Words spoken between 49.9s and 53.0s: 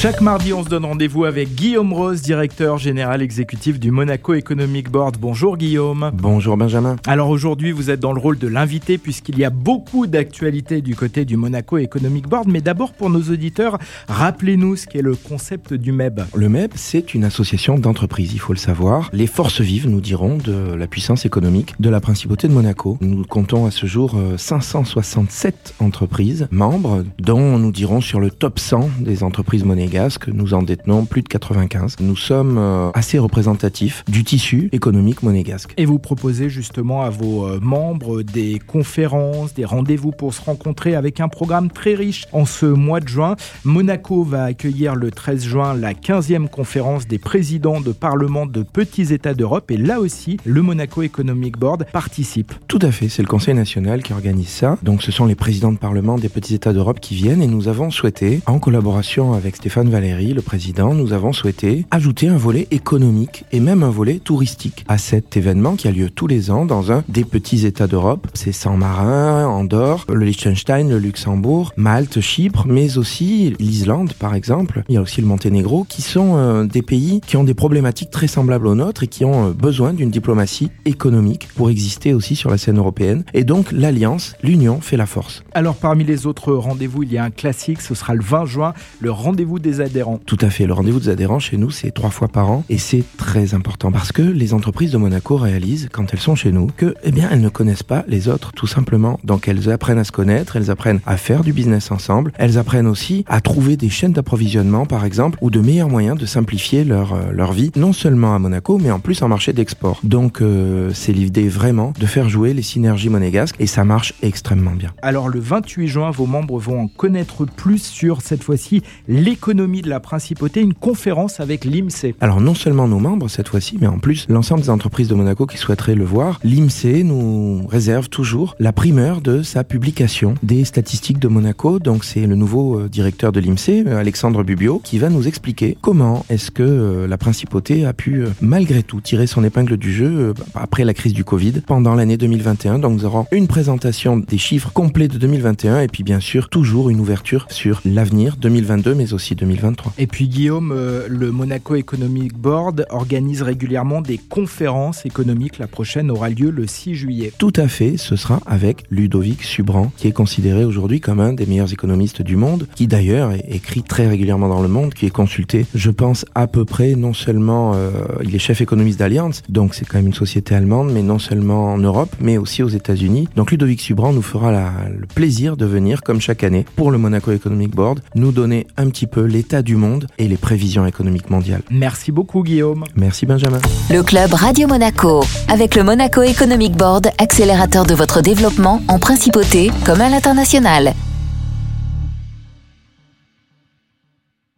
aussi, le Monaco Economic Board participe. Tout à